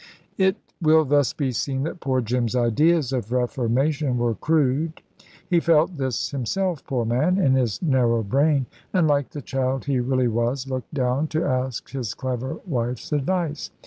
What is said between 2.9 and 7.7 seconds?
of reformation were crude. He felt this himself, poor man, in